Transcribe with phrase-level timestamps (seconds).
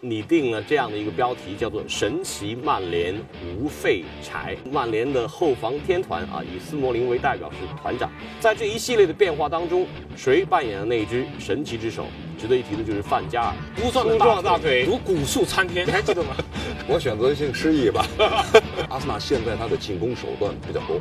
[0.00, 3.14] 拟定了这样的一个标题，叫做“神奇曼联
[3.56, 4.56] 无废柴”。
[4.70, 8.10] 曼联的后防天团啊，以斯莫林为代表是团长。
[8.40, 12.06] 在这一系列的变化当中，谁扮演了那只神奇之手？
[12.42, 16.30] 值得一提的就是范加尔，粗壮的大腿如古树参天，你还记得吗？
[16.90, 18.04] 我选择性失忆吧。
[18.90, 21.00] 阿森纳现在他的进攻手段比较多，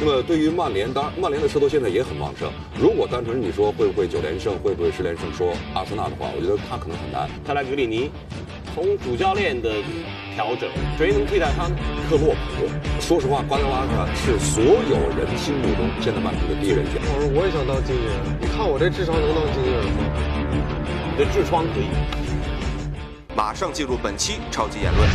[0.00, 2.50] 那么对于曼联，当然曼联的势头现在也很旺盛。
[2.76, 7.30] 如果单纯你说会不会九连胜，会不会十连胜，说阿森纳的话，我觉得他可能很难。
[7.46, 8.10] 泰莱格里尼，
[8.74, 9.70] 从主教练的
[10.34, 11.76] 调整，谁能替代他呢？
[12.10, 12.66] 克洛普。
[12.98, 17.00] 说实话，瓜迪奥拉是所有人心目中现在曼城的第一人选。
[17.14, 20.39] 我说我也想当经纪人，你看我这智商能当经纪人吗？
[21.20, 21.84] 你的痔疮可以。
[23.36, 25.06] 马上进入本期超级言论。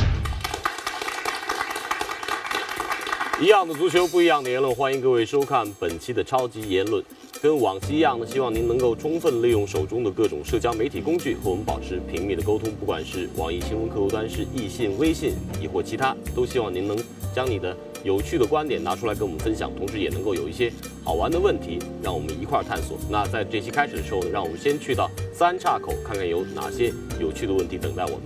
[3.42, 7.04] 一样的足球，不一样的言论，欢迎各位收看本期的超级言论。
[7.42, 16.96] 跟往期一样呢，希望您能够充分利用手中的各种社交媒体工具和我们保持频密的沟通，不管是网易新闻客户端、是易信、微信，亦或其他，都希望您能
[17.34, 20.72] 将你的有趣的观点拿出来跟我们分享，同时也能够有一些
[21.04, 22.96] 好玩的问题，让我们一块儿探索。
[23.10, 28.22] 那在这期开始的时候呢，让我们先去到三岔口，看看有哪些有趣的问题等待我们。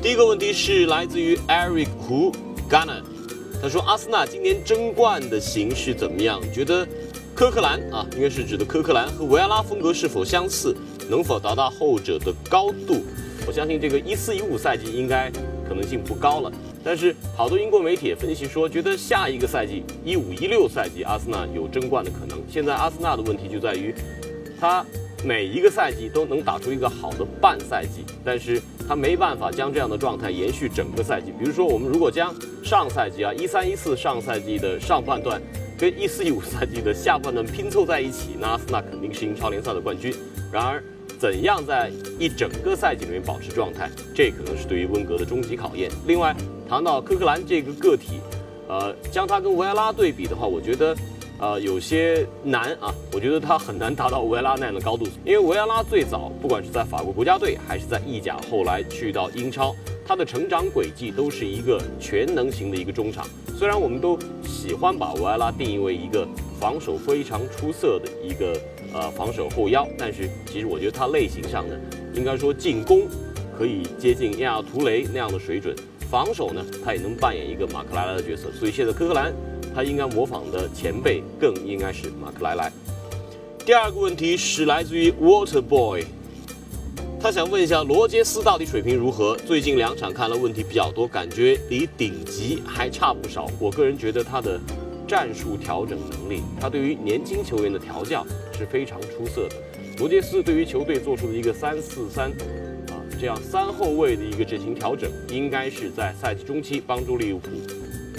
[0.00, 2.32] 第一个问题是来自于 Eric Hu
[2.70, 3.02] Ghana，
[3.60, 6.40] 他说阿森纳今年争冠的形势怎么样？
[6.50, 6.88] 觉得？
[7.34, 10.72] 科克兰啊，应该是指的科克兰和维埃拉风格是否相似，
[11.10, 13.02] 能否达到后者的高度？
[13.44, 15.28] 我相信这个一四一五赛季应该
[15.68, 16.52] 可能性不高了。
[16.84, 22.40] 但是好多英国媒体也分析说，觉得下一个赛季一五一六赛季阿森纳有争冠的可能。
[22.48, 23.92] 现在阿森纳的问题就在于，
[24.60, 24.86] 他
[25.24, 31.32] 每一个赛季都能打出一个好的半赛季，但是他没办法将这样的状态延续整个赛季。
[31.38, 35.40] 比如说，我们如果将上赛季啊一三一四上赛季的上半段。
[35.76, 40.14] 跟一四一五赛季的下半段拼凑在一起，那阿森纳肯定是英超联赛的冠军。
[40.52, 40.80] 然而，
[41.18, 45.90] 怎样在一整个赛季里面保持状态，这可能是对于温格的终极考验。
[46.06, 46.34] 另外，
[46.68, 48.20] 谈到科克兰这个个体，
[48.68, 50.94] 呃，将他跟维埃拉对比的话，我觉得，
[51.38, 52.94] 呃，有些难啊。
[53.12, 59.74] 我觉得他很难达到维埃拉那样的高度，因为维埃拉最早不管是在法国国家队还是在意甲，后来去到英超。
[60.06, 63.26] 他的成长轨迹都是一个全能型的一个中场，
[63.58, 66.28] 虽然我们都喜欢把维埃拉定义为一个
[66.60, 68.54] 防守非常出色的一个
[68.92, 71.74] 呃防守后腰，但是其实我觉得他类型上呢，
[72.12, 73.08] 应该说进攻
[73.56, 75.74] 可以接近亚图雷那样的水准，
[76.10, 79.32] 防守呢他也能扮演一个马克莱莱的角色，所以现在科克兰
[79.74, 82.72] 他应该模仿的前辈更应该是马克莱莱。
[83.66, 86.04] 第二个问题是来自于 Water Boy。
[87.20, 89.34] 他想问一下罗杰斯到底水平如何？
[89.46, 93.50] 最近两场看了问题比较多，感觉离顶级还差不少。
[93.58, 94.60] 我个人觉得他的
[95.08, 98.26] 战术调整能力，他对于年轻球员的调教
[98.58, 99.56] 是非常出色的。
[99.98, 102.30] 罗杰斯对于球队做出的一个三四三
[102.90, 107.48] 啊这样三后卫的一个阵型调整，应该是在赛季中期帮助利物浦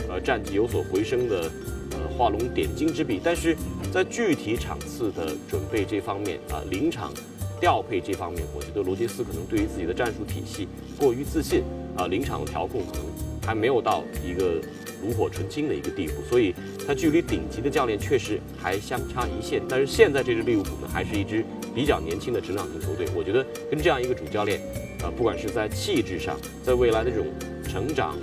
[0.09, 1.51] 呃战绩有所回升的
[1.91, 3.19] 呃画龙点睛之笔。
[3.23, 3.55] 但是
[3.91, 7.13] 在具体场次的准备这方面啊临场。
[7.57, 10.67] 调配这方面，我觉得罗杰斯可能对于自己的战术体系
[10.99, 11.63] 过于自信
[11.95, 13.05] 啊，临场的调控可能
[13.47, 14.61] 还没有到一个
[15.01, 16.53] 炉火纯青的一个地步，所以
[16.85, 19.61] 他距离顶级的教练确实还相差一线。
[19.69, 24.59] 但是现在这支利物浦呢，还是一支比较年轻的成长型球队，我觉得跟这样一个主教练，
[25.01, 27.25] 啊，不管是在气质上，在未来的这种
[27.63, 28.17] 成长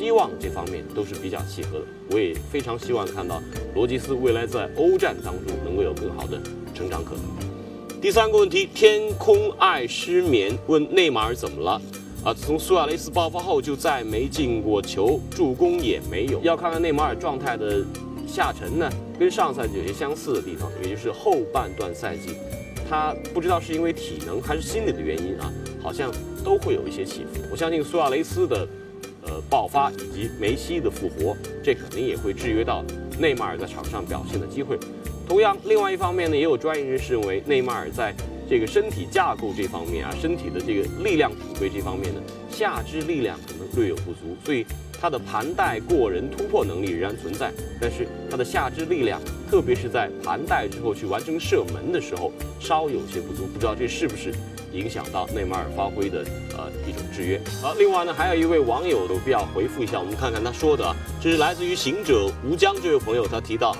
[0.00, 1.84] 希望这方面都是比较契合的。
[2.10, 3.42] 我也非常希望看到
[3.74, 6.40] 罗杰斯未来在欧战当中能够有更好的
[6.74, 8.00] 成长可能。
[8.00, 11.72] 第三个问题，天空爱失眠问内马尔怎么了？
[12.24, 16.40] 啊，自从苏亚雷斯爆发后就再没进过球，助攻也没有。
[16.40, 17.84] 要看看内马尔状态的
[18.26, 22.36] 下沉呢，跟上赛季有些相似的地方，也就是后半段赛季，
[22.88, 25.52] 他不知道是因为体能还是心理的原因啊，
[25.82, 26.10] 好像
[26.42, 27.42] 都会有一些起伏。
[27.52, 28.66] 我相信苏亚雷斯的
[29.22, 32.84] 呃爆发以及梅西的复活，这肯定也会制约到
[33.18, 34.78] 内马尔在场上表现的机会。
[35.28, 38.14] 同样，另外一方面呢，也有专业人士认为，内马尔在
[38.48, 42.20] 这个身体架构这方面啊，身体的这个力量储备这方面呢，
[42.50, 44.66] 下肢力量可能略有不足，所以
[45.00, 54.34] 他的盘带过人突破能力仍然存在，但是他的下肢力量，特别是在盘带之后去完成射门的时候，稍有些不足，不知道这是不是
[54.72, 56.24] 影响到内马尔发挥的
[56.56, 57.40] 呃一种制约。
[57.60, 63.76] 好，另外呢，还有一位网友有必要回复一下，我们看看他说的啊，这是来自于行者吴江这位朋友，他提到。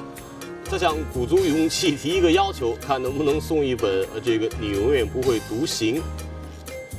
[0.73, 6.01] 他想鼓足勇气提一个要求，看能不能送一本呃这个你永远不会独行，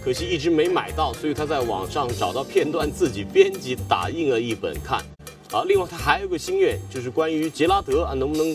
[0.04, 5.00] 可惜一直没买到，所以他在网上找到片段，自己编辑打印了一本看。
[5.54, 8.54] 啊，另外他还有个心愿，就是关于杰拉德啊，能不能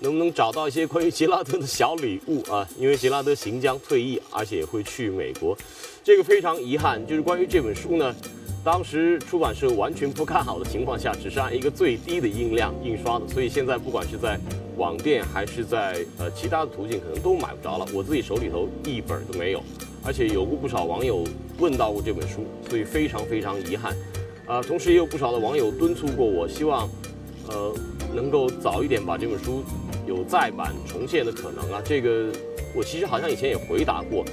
[0.00, 2.66] 能不能找到一些关于杰拉德的小礼物啊？
[2.78, 5.56] 因为杰拉德行将退役，而且会去美国，
[6.04, 7.04] 这个非常遗憾。
[7.06, 8.14] 就是关于这本书呢，
[8.62, 14.38] 当时出版社完全不看好的情况下，只是按一个最低的印量印刷的，所以现在不管是在
[14.76, 17.86] 网店还是在呃其他的途径，可能都买不着了。
[17.92, 19.60] 我自己手里头一本都没有，
[20.04, 21.24] 而且有过不少网友
[21.58, 23.96] 问到过这本书，所以非常非常遗憾。
[24.46, 26.88] 啊，同时也有不少的网友敦促过我，希望
[27.48, 27.74] 呃
[28.14, 29.64] 能够早一点把这本书。
[30.08, 31.82] 有再版重现的可能啊！
[31.84, 32.32] 这个
[32.74, 34.24] 我其实好像以前也回答过，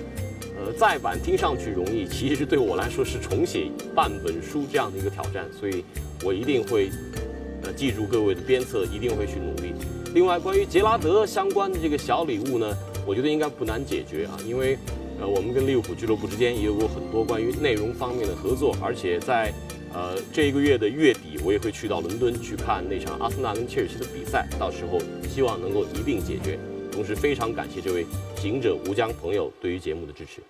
[0.57, 5.83] 呃，再版听上去容易，其实对我来说是重写半本书这样的一个挑战，所以
[6.23, 6.89] 我一定会
[7.63, 9.73] 呃记住各位的鞭策，一定会去努力。
[10.13, 12.73] 另外，关于杰拉德相关的这个小礼物呢，
[13.05, 14.77] 我觉得应该不难解决啊，因为
[15.19, 19.53] 呃我们跟利物浦俱乐部之间也有过很多关于内容方面的合作，而且在。
[19.95, 24.99] 呃，这一个月的月底，我也会去到伦敦去看那场阿森纳跟切尔西的比赛，到时候
[25.29, 26.59] 希望能够一并解决。
[26.91, 28.05] 同时，非常感谢这位
[28.35, 30.41] 行者吴江朋友对于节目的支持。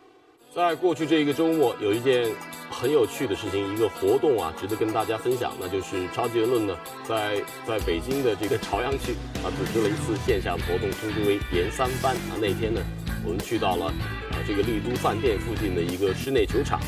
[0.52, 2.28] 在过去这一个周末，有一件
[2.72, 6.76] 很有趣的事情，一个活动啊，值得跟大家分享，那就是超级言论呢，
[7.08, 9.14] 在在北京的这个朝阳区
[9.44, 12.38] 啊，组织了一次线下活动，称之为“研三班”啊。
[12.42, 12.82] 那天呢，
[13.24, 16.80] 我们去到了啊这个丽都饭店附近的一个室内球场。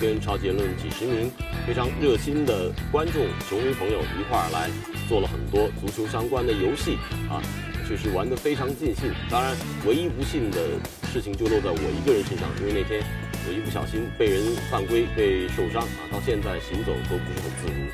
[0.00, 1.30] 跟超级论几十名
[1.66, 4.70] 非常热心的观众、球迷朋友一块儿来
[5.06, 6.96] 做了很多足球相关的游戏
[7.28, 7.36] 啊，
[7.86, 9.12] 确实玩得非常尽兴。
[9.28, 9.54] 当然，
[9.86, 10.58] 唯一不幸的
[11.12, 13.04] 事情就落在我一个人身上，因为那天
[13.46, 17.84] 我一不小心被人犯规被受伤啊，到现在行走都不是很自如。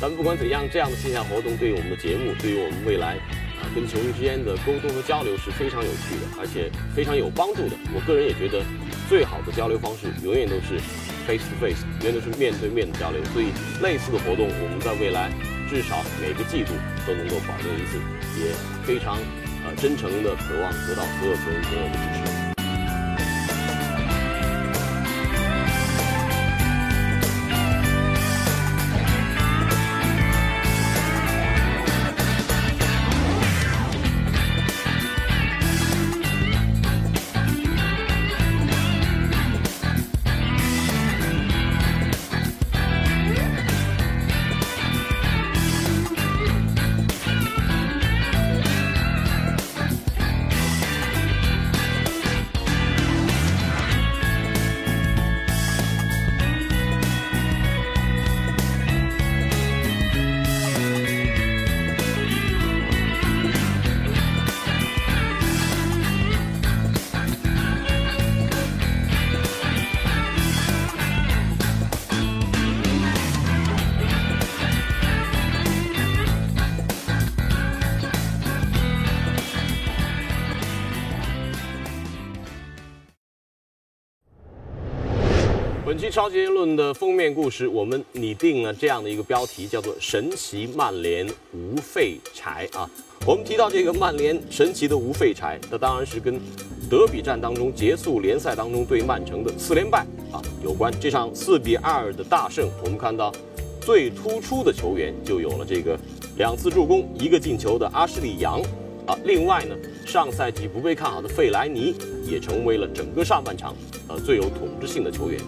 [0.00, 3.14] 但不管怎样，这样的线下活动对于我们的节目，对于我们未来
[3.62, 7.76] 啊跟球迷之间的沟通和交流是非常有趣的，而且非常有帮助的。
[7.94, 8.64] 我个人也觉得，
[9.08, 10.82] 最好的交流方式永远都是。
[11.26, 13.52] Face to face，原来是面对面的交流，所以
[13.82, 15.30] 类似的活动，我们在未来
[15.70, 16.72] 至少每个季度
[17.06, 17.98] 都能够保证一次，
[18.40, 18.52] 也
[18.84, 19.18] 非常
[19.64, 22.41] 呃真诚的渴望得到所有球迷朋友的支持。
[86.12, 92.86] 超级论的封面故事，我们拟定了这样的一个标题，叫做“神奇曼联无废柴”啊。
[93.26, 96.38] 我们提到这个曼联神奇的无废柴，那当然是跟
[96.90, 100.00] 德比战当中结束联赛当中对曼城的四连败
[100.30, 100.92] 啊有关。
[101.00, 103.32] 这场四比二的大胜，我们看到
[103.80, 105.98] 最突出的球员就有了这个
[106.36, 108.60] 两次助攻、一个进球的阿什利杨
[109.06, 109.16] 啊。
[109.24, 111.94] 另外呢，上赛季不被看好的费莱尼
[112.26, 113.74] 也成为了整个上半场
[114.08, 115.40] 呃最有统治性的球员。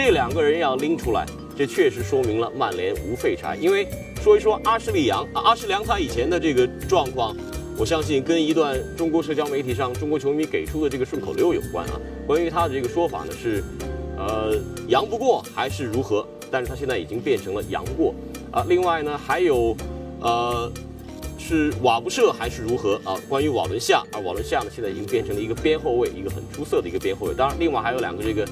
[0.00, 1.26] 这两个人要拎出来，
[1.56, 3.56] 这确实说明了曼联无废柴。
[3.56, 3.84] 因为
[4.22, 7.36] 说一说阿什利杨啊，阿什良他以前的这个状况，
[7.76, 12.00] 我相信跟一段中国社交媒体上中国球迷给出的这个顺口溜有关啊。
[12.28, 13.60] 关于他的这个说法呢是，
[14.16, 16.24] 呃，杨不过还是如何？
[16.48, 18.14] 但是他现在已经变成了杨过
[18.52, 18.64] 啊。
[18.68, 19.76] 另外呢还有，
[20.20, 20.70] 呃，
[21.38, 23.18] 是瓦不射还是如何啊？
[23.28, 27.34] 关于瓦伦夏啊，瓦伦夏呢现在已经变成了一个边后卫，一个很出色的一个边后卫。
[27.34, 28.46] 当然，另外还有两个这个。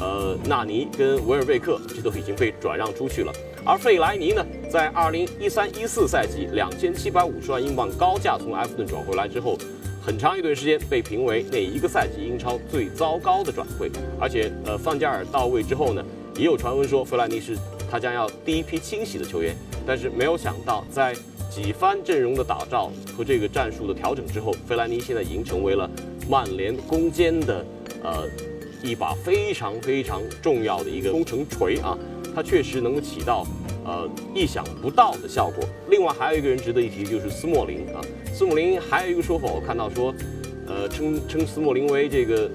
[0.00, 3.30] 呃，纳尼跟维尔贝克这都已经被转让出去了，
[3.66, 9.58] 而费莱尼呢，在二零一三一四赛季两千七百五十万英镑高价从埃弗顿转回来之后，
[10.02, 13.90] 很长一段时间被评为那一个赛季英超最糟糕的转会。
[14.18, 16.02] 而且，呃，范加尔到位之后呢，
[16.34, 17.54] 也有传闻说费莱尼是
[17.90, 19.54] 他将要第一批清洗的球员。
[19.86, 21.14] 但是没有想到，在
[21.50, 25.90] 几番阵容的打造和这个战术的调整之后，费莱尼现在已经成为了
[26.26, 27.62] 曼联攻坚的
[28.02, 28.26] 呃。
[28.82, 31.96] 一把非常非常重要的一个工程锤啊，
[32.34, 33.46] 它确实能够起到
[33.84, 35.62] 呃意想不到的效果。
[35.88, 38.00] 另外还有一个人值得一提，就是斯莫林啊。
[38.32, 40.14] 斯莫林还有一个说法，我看到说，
[40.66, 42.50] 呃，称称斯莫林为这个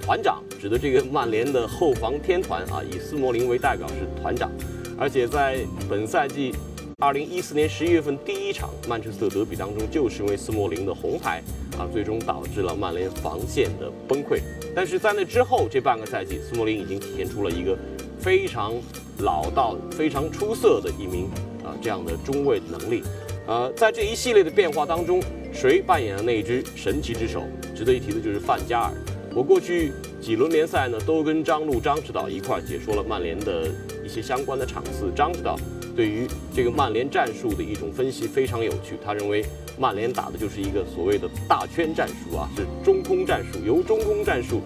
[0.00, 4.50] 团长，指的这个曼联的后防天团啊，以斯莫林为代表是团长。
[4.98, 6.54] 而且在本赛季
[7.00, 11.42] 二零一四年十一月份第一场曼彻斯特德比当中，就是因为斯莫林的红牌
[11.78, 14.38] 啊，最终导致了曼联防线的崩溃。
[14.76, 17.74] 但是在那之后这半个赛季，斯莫林已经体现出了一个
[18.18, 18.74] 非常
[19.20, 21.24] 老道、非常出色的一名
[21.64, 23.02] 啊这样的中卫能力。
[23.46, 25.22] 呃，在这一系列的变化当中，
[25.54, 27.44] 谁扮演了那一只神奇之手？
[27.74, 28.92] 值得一提的就是范加尔。
[29.34, 29.90] 我过去
[30.20, 33.66] 几轮联赛呢，都跟张路张指导一块解说了曼联的
[34.04, 35.10] 一些相关的场次。
[35.16, 35.56] 张指导
[36.00, 39.44] 对于这个曼联战术的一种分析非常有趣，他认为
[39.78, 44.62] 曼联打的就是一个所谓的大圈战术啊，是中空战术，由中空战术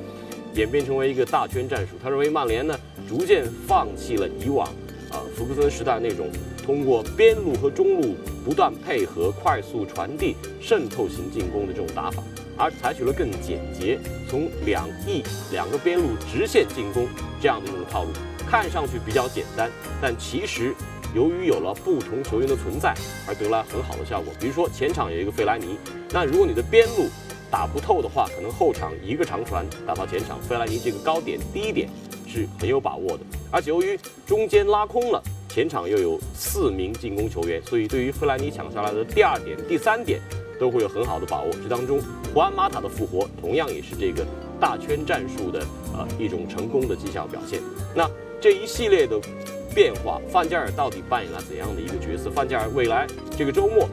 [0.55, 1.97] 演变成为一个大圈战术。
[2.00, 4.69] 他认为曼联呢，逐渐放弃了以往
[5.11, 6.31] 啊福克森时代那种
[6.64, 8.14] 通过边路和中路
[8.45, 12.23] 不断配合、快速传递、渗透型进攻的这种打法。
[12.57, 13.99] 而采取了更简洁，
[14.31, 17.09] 从两翼两个边路直线进攻
[17.41, 18.11] 这样的一种套路，
[18.49, 19.69] 看上去比较简单，
[20.00, 20.73] 但其实
[21.14, 22.94] 由于有了不同球员的存在，
[23.26, 24.33] 而得来很好的效果。
[24.40, 25.76] 比如说前场有一个费莱尼，
[26.11, 27.09] 那如果你的边路
[27.50, 31.88] 打不透的话，可能后场一个长传打到前场，费莱尼这个高点低点
[32.26, 33.25] 是很有把握的。
[33.50, 40.21] 而且由于中间拉空了，前场又有四名进攻球员，所以对于费莱尼抢下来的第二点、第三点。
[40.56, 41.50] 都会有很好的把握。
[41.50, 42.00] 这当中，
[42.33, 44.25] 胡安马塔的复活同样也是这个
[44.61, 47.61] 大圈战术的呃一种成功的绩效表现。
[47.92, 48.09] 那
[48.45, 49.19] 这一系列的
[49.75, 52.29] 变化，范加尔到底扮演了怎样的一个角色？
[52.29, 53.07] 范加尔未来
[53.39, 53.89] 这个周末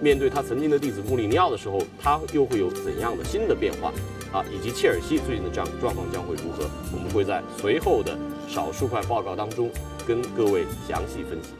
[0.00, 3.92] 面对他曾经的弟子穆里尼奥的时候，他又会有怎样的新的变化？
[4.32, 6.68] 啊，以及切尔西最近的这样状况将会如何？
[6.92, 8.18] 我们会在随后的
[8.48, 9.70] 少数块报告当中
[10.04, 11.52] 跟各位详细分析。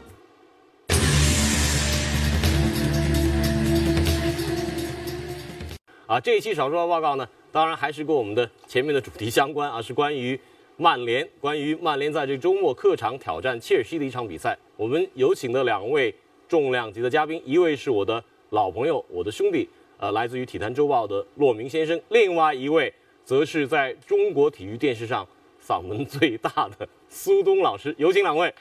[6.07, 10.37] 啊，这一期少说报告呢，当然还是跟我们的前面的主题相关啊，是关于
[10.77, 14.57] 曼联，关于曼联在这周末客场挑战切尔西的一场比赛。
[14.75, 16.13] 我们有请的两位
[16.47, 22.91] 重量级的嘉宾，一位是我的老朋友，我的兄弟，呃，来自于体坛周报的骆明先生；另外一位
[23.23, 25.27] 则是在中国体育电视上
[25.63, 26.49] 嗓门最大
[26.79, 27.93] 的苏东老师。
[27.99, 28.51] 有请两位。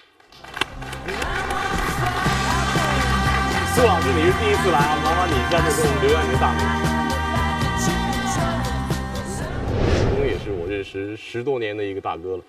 [3.75, 6.92] 苏老师，你是第一次来啊，麻烦你在这给我们留下你的大名。
[10.53, 12.43] 我认识十多年的一个大哥了。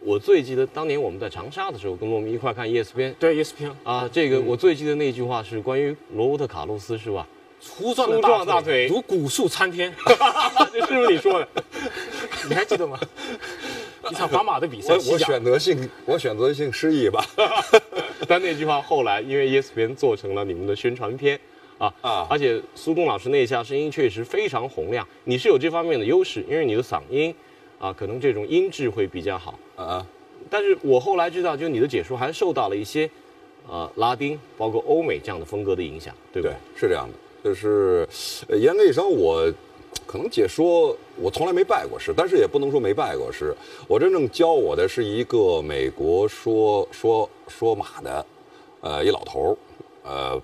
[0.00, 3.14] 我最记得当年我们在长沙的时候，跟我们一块看 ESPN。
[3.18, 7.26] 对 ESPN 啊，这个我最记得那句话是关于罗伯特卡洛斯，是吧？
[7.58, 9.92] 粗壮的大腿如古树参天，
[10.70, 11.48] 这是不是你说的？
[12.48, 12.98] 你还记得吗？
[14.10, 17.24] 一场皇马的比赛，我我选择性我选择性失忆吧。
[18.28, 21.40] 但那句话后来因为 ESPN 做成了你们的宣传片。
[21.78, 22.26] 啊啊！
[22.30, 27.34] 而且苏东老师那一下声音确实非常洪亮，你是有这方面的优势，因为你的嗓音，
[27.78, 30.06] 啊，可能这种音质会比较好啊。
[30.48, 33.10] 但是我后来知道，就你的解说还受到了一些，
[33.68, 36.54] 呃，拉丁包括欧美这样的风格的影响，对不对？
[36.74, 37.14] 是这样的，
[37.44, 38.08] 就是
[38.48, 39.52] 严格意义上，我
[40.06, 43.54] 可能解说我从来没拜过师，但是也不能说没拜过师。
[43.86, 48.26] 我真正教我的是一个美国说说说马的，
[48.80, 49.56] 呃，一老头儿，
[50.08, 50.42] 呃。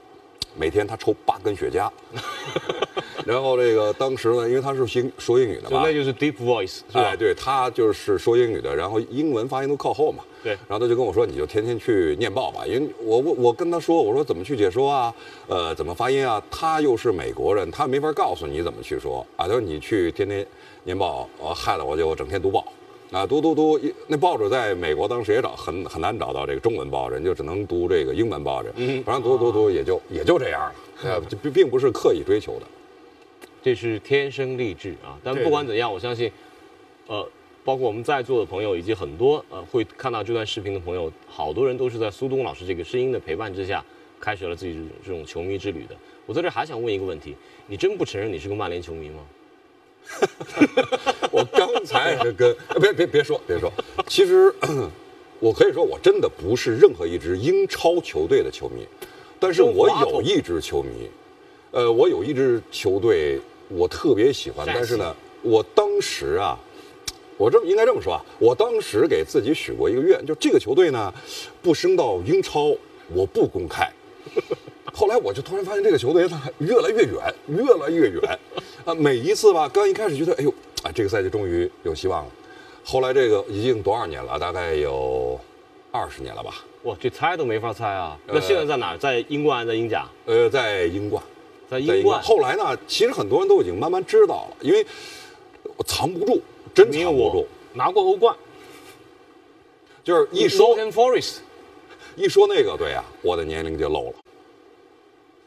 [0.57, 1.91] 每天他抽八根雪茄，
[3.25, 15.15] 然后这个当时呢，因为他是英说英语的嘛，那就是 deep voice，哎，对他就是说英语的，然后英文发音都靠后嘛，对，然后他就跟我说，你就天天去念报吧，因为我我我跟他说，我说怎么去解说啊，
[15.47, 19.27] 呃，怎么发音啊，他又是美国人，他没法告诉你怎么去说。
[19.37, 20.47] 啊，他说你去天天
[20.85, 22.65] 念报，呃，害得我就整天读报。
[23.13, 28.73] 啊，读读读，那报纸在美国当时也找很很难找到这个中文报纸，就只能读这个英文报纸。
[28.77, 32.67] 嗯，反正读读读也就也就这样了，就并并不是刻意追求的，
[33.63, 35.21] 这是天生丽质啊。
[35.23, 36.33] 但不管怎样，我相信，
[37.07, 37.29] 呃，
[37.63, 43.85] 包括我们在座的朋友以及很多呃会看到这段视频的朋友，好多人都是在苏东老师这个声音的陪伴之下，
[44.19, 45.95] 开始了自己这种这种球迷之旅的。
[46.25, 49.21] 我在这还想问一个问题，你真不承认你是个曼联球迷吗？
[51.31, 53.73] 我刚才是跟别别别说别说，
[54.07, 54.55] 其实
[55.41, 58.87] 我可以说我真的不是任何一支英超球队的球迷，
[59.41, 61.11] 但是我有一支球迷，
[61.73, 66.59] 呃，我有一支球队我特别喜欢，但是呢，我当时啊，
[67.37, 71.13] 我这么应该这么说啊，我当时给自己许过一个愿，就这个球队呢，
[71.63, 72.77] 不升到英超，
[73.15, 73.91] 我不公开。
[74.93, 78.39] 后来我就突然发现这个球队它越来越远，越来越远，
[78.85, 82.31] 啊，每一次吧，刚一开始觉得，哎呦，啊，这个赛季终于有希望了。
[82.85, 84.39] 后来这个已经多少年了？
[84.39, 85.41] 大概有
[85.93, 86.65] 二十年了吧？
[86.83, 88.19] 哇，这猜都没法猜啊！
[88.27, 88.97] 那现在在哪？
[88.97, 90.05] 在英冠，在英甲？
[90.27, 91.23] 呃，在英冠，
[91.71, 92.21] 在英冠。
[92.21, 92.77] 后来呢？
[92.89, 94.85] 其实很多人都已经慢慢知道了，因为
[95.77, 96.43] 我藏不住，
[96.75, 97.47] 真藏不住。
[97.75, 98.37] 拿过欧冠，
[100.03, 100.77] 就是一说。
[102.15, 104.15] 一说那个，对啊，我的年龄就漏了。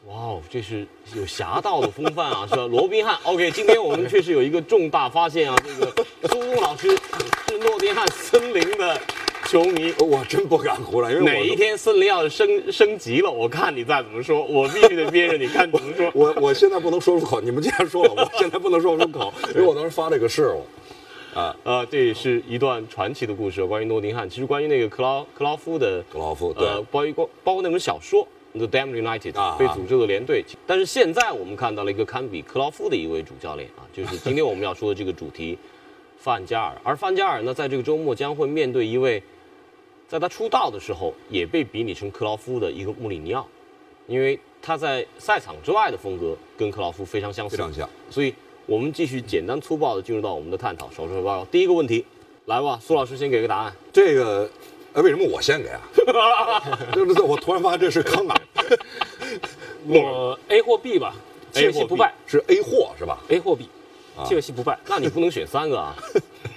[0.06, 0.86] 哇哦，这是
[1.16, 2.64] 有侠盗的风范啊，是吧？
[2.70, 5.92] 罗宾汉，OK，今天我们确实有一个重大发现啊，这个
[6.30, 6.88] 苏东老师
[7.48, 9.00] 是诺丁汉森林的
[9.48, 9.92] 球迷。
[9.98, 16.08] 我真不敢胡乱，因为哪一天森林要是升升级了，我看你再怎么说，我必须得憋着，你看怎么说。
[16.14, 20.56] 我我现在不能说出口，你们既然说了，我现在不能说出口，因为我当时发这个誓了。
[21.64, 24.30] 呃，这也是一段传奇的故事，关于诺丁汉。
[24.30, 28.22] 其实关于那个克劳克劳夫的克劳夫对呃，包括包括那本小说
[28.56, 30.44] 《The Damned United》啊被诅咒的连队。
[30.66, 35.58] 但是现在我们看到了一个堪比克劳夫的一位主教练啊，就是今天我们要说的这个主题，
[36.18, 36.76] 范加尔。
[36.82, 39.22] 而范加尔呢，在这个周末将会面对一位，
[40.08, 43.46] 在他出道的时候也被比拟成克劳夫的一个穆里尼奥，
[44.06, 47.88] 因为他在赛场之外的风格跟克劳夫非常相似，非常像。
[48.10, 48.34] 所以
[48.66, 50.90] 我们继续简单粗暴的进入到我们的探讨。
[50.90, 52.04] 手术报告，第一个问题，
[52.46, 53.72] 来吧，苏老师先给个答案。
[53.92, 54.48] 这个，
[54.96, 55.80] 呃，为什么我先给啊？
[56.90, 58.40] 这这，我突然发现这是坑啊！
[59.86, 61.14] 我 A 或 B 吧，
[61.52, 63.68] 切尔西不败是 A 货是吧？，A 或 B，
[64.24, 64.78] 切尔西不败。
[64.88, 65.94] 那你不能选三个啊！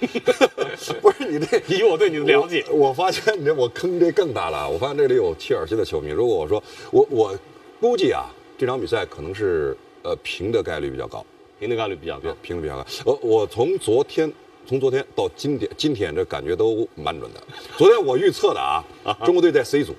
[1.02, 4.66] 不是你这，以我对你的了解，我我发现你这我坑这更大了。
[4.66, 6.08] 我发现这里有切尔西的球迷。
[6.08, 7.38] 如果我说我我
[7.78, 8.24] 估计啊，
[8.56, 11.22] 这场比赛可能是呃平的概率比较高，
[11.58, 12.34] 平的概率比较高。
[12.40, 12.86] 平的比较高。
[13.04, 14.32] 我我从昨天
[14.70, 17.42] 从昨天到今天，今天这感觉都蛮准的。
[17.76, 18.84] 昨天我预测的啊，
[19.26, 19.96] 中国队在 C 组，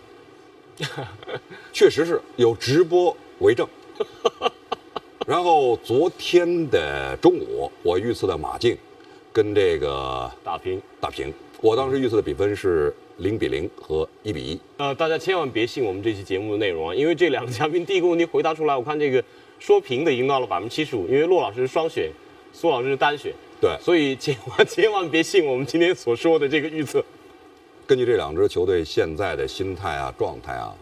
[1.74, 3.68] 确实是有直播为证。
[5.28, 8.78] 然后昨天的中午，我预测的马竞
[9.34, 10.82] 跟这个打平。
[11.02, 11.34] 打平。
[11.60, 14.58] 我当时预测的比分是零比零和一比一。
[14.78, 19.22] 呃，大家千万别信我们这期节目的内容啊，因为这两个嘉宾第一个问题回答出来，我看这个
[19.60, 22.10] 说平的已经到了百分之七十五，因为骆老师是双选，
[22.54, 27.06] 苏老师是单选，对，所以千万千万别信我们今天所说的这个预测。
[27.86, 30.74] 根据这两支球队现在的心态啊、状态啊，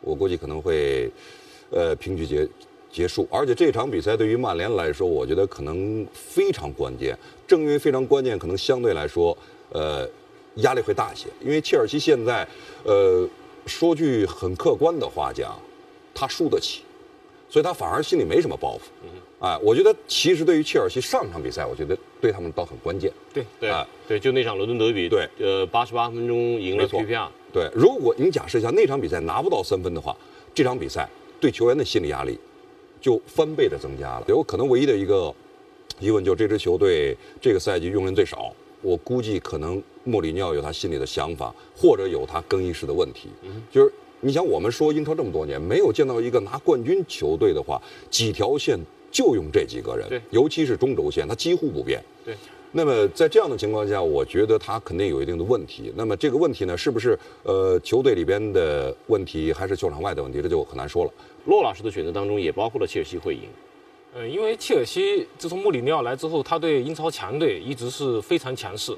[0.00, 1.10] 我估计可能会，
[1.70, 2.48] 呃，平局结
[2.88, 3.26] 结束。
[3.32, 7.18] 而且这场比赛对于曼联来说，我觉得可能非常关键。
[7.48, 9.36] 正因为非常关键，可能相对来说，
[9.70, 10.08] 呃，
[10.56, 11.26] 压力会大一些。
[11.40, 12.46] 因为切尔西现在，
[12.84, 13.28] 呃，
[13.66, 15.58] 说句很客观的话讲，
[16.14, 16.82] 他输得起，
[17.50, 18.80] 所以他反而心里没什么包袱。
[19.40, 23.10] 哎，我觉得其实对于切尔西上场比赛，我觉得对他们倒很关键。
[23.32, 26.86] 对，对、哎对，就那场伦敦德比，对呃，八十八分钟赢了
[27.52, 30.14] 对，如果你假设一下那场比赛拿不到三分的话，
[30.54, 31.08] 这场比赛
[31.40, 32.38] 对球员的心理压力
[33.00, 34.24] 就翻倍的增加了。
[34.28, 35.34] 有可能唯一的一个
[35.98, 43.30] 疑问就是这支球队这个赛季用人最少，我估计可能莫里尼奥有他心里的想法，或者有他更衣室的问题。
[43.72, 47.80] 就是你想，我们说英超这么多年，没有见到一个拿冠军球队的话，
[48.10, 48.78] 几条线
[49.10, 52.02] 就用这几个人，对尤其是中轴线，他几乎不变。
[52.24, 52.34] 对。
[52.72, 55.92] 那么在这样的情况下，我觉得他肯定有一定的问题。
[55.96, 61.10] 那么这个问题呢，是不是呃球队里边的问题，还是球场外的问题，这就很难说了。
[61.46, 63.42] 洛老师的选择当中也包括了切尔西会赢。
[64.14, 68.96] 呃，因为切尔西自从穆里尼奥来之后，他对英超强队一直是非常强势，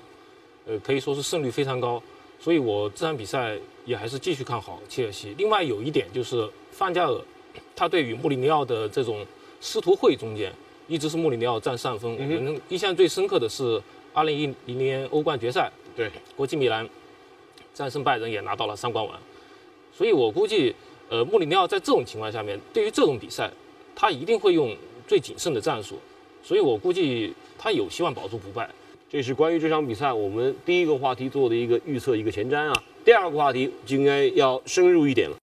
[0.67, 2.03] 呃，可以说是胜率非常高，
[2.39, 5.35] 所以我这场比赛也还是继续看好切尔西。
[5.38, 7.21] 另外有一点就是范加尔，
[7.75, 9.27] 他对于穆里尼奥的这种
[9.61, 10.53] 师徒会中间，
[10.88, 12.16] 一直是穆里尼奥占上风。
[12.18, 16.88] 我们印象最深刻的是二零一零年欧冠决赛，对，国际米兰
[17.75, 19.18] 战胜拜仁也拿到了三冠王，
[19.92, 20.75] 所以我估计，
[21.09, 23.51] 呃，穆里尼奥在这种情况下面，对于这种比赛，
[23.97, 25.99] 他一定会用最谨慎的战术，
[26.42, 28.68] 所以我估计他有希望保住不败。
[29.12, 32.83] 这是关于这场比赛我们第一个话题做的一个预测，一个前瞻啊。
[33.05, 35.37] 第二个话题就应该要深入一点了。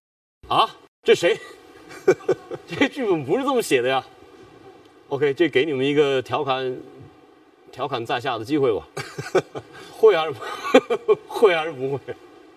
[0.48, 0.68] 啊，
[1.04, 1.38] 这谁？
[2.66, 4.04] 这剧本不是这么写的呀。
[5.10, 6.76] OK，这给你们一个调侃、
[7.72, 8.88] 调侃在下的机会吧。
[9.94, 12.00] 会还是不 会还是不会？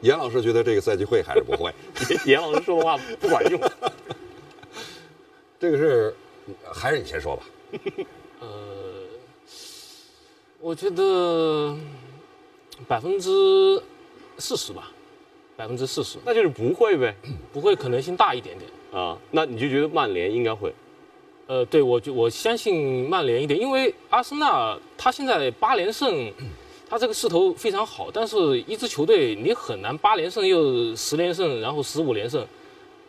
[0.00, 1.70] 严老师觉得这个赛季会还是不会？
[2.24, 3.60] 严老师说的话不管用。
[5.60, 6.14] 这个是
[6.72, 7.42] 还是你先说吧。
[8.40, 8.81] 呃，
[10.64, 11.76] 我觉得
[12.86, 13.82] 百分之
[14.38, 14.92] 四十吧，
[15.56, 17.12] 百分之四十，那就是不会呗。
[17.52, 18.70] 不会可能性大一点点。
[18.92, 20.72] 啊，那你就觉得曼联应该会？
[21.48, 26.32] 呃，对我就我相信曼联一点，因为阿森纳他现在八连胜，
[26.88, 32.46] 他这个势头非常好，但是一支球队你很难八连胜又十连胜，然后十五连胜，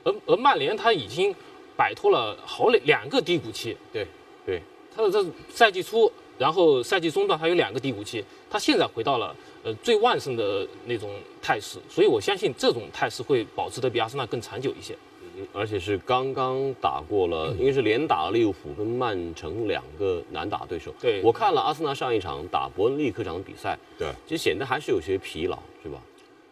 [0.04, 1.32] 而而曼联他已经
[1.78, 4.08] 摆脱了好两两个低谷期，对，
[4.44, 4.60] 对，
[4.96, 6.12] 他的这赛季初，
[6.44, 11.10] 然后赛季中段他有两个低谷期，他现在回到了呃最旺盛的那种
[11.42, 14.94] 态势，所以我相信这种态势会保持的比阿森纳更长久一些。
[15.36, 20.94] 嗯而且是刚刚打过了，应该是连打了利物浦跟曼城两个难打对手。
[21.00, 25.98] 对我看了阿森纳上一场打伯恩利客场的比赛，对，其实显得还是有些疲劳，是吧？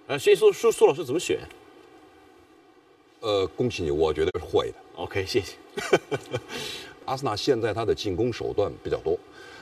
[0.07, 1.37] 呃，所以说苏苏老师怎么选？
[3.19, 4.77] 呃，恭喜你，我觉得是会的。
[4.95, 5.53] OK，谢谢。
[7.05, 9.17] 阿森纳现在他的进攻手段比较多，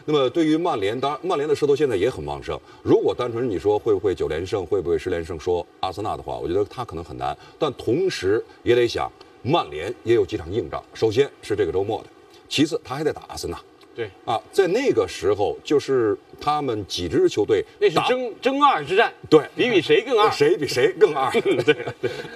[0.05, 2.59] 那么对于曼联，当然曼联的势头现在也很旺盛。
[2.83, 7.37] 如果单纯你说会不会九连胜，会不会十连胜，说阿森纳的话，我觉得他可能很难。
[7.57, 9.11] 但同时也得想，
[9.43, 12.09] 曼联也有几场硬仗，首先是这个周末的，
[12.47, 13.59] 其次他还得打阿森纳。
[13.95, 20.29] 对，啊，在那个时候，就是他们几支球队那是争争二之战，对比比谁更二。
[20.31, 21.29] 谁比谁更二？
[21.31, 21.75] 对 对。